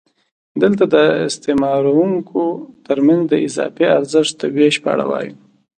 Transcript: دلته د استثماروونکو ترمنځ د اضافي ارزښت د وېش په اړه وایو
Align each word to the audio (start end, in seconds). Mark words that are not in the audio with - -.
دلته 0.61 0.83
د 0.95 0.95
استثماروونکو 1.27 2.41
ترمنځ 2.87 3.23
د 3.27 3.33
اضافي 3.47 3.85
ارزښت 3.97 4.33
د 4.41 4.43
وېش 4.55 4.75
په 4.83 4.89
اړه 4.93 5.05
وایو 5.11 5.35